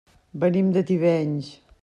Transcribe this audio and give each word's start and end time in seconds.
Venim 0.43 0.71
de 0.77 0.83
Tivenys. 0.91 1.55